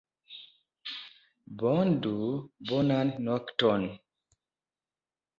[1.59, 2.13] Bone do,
[2.67, 3.81] bonan nokton!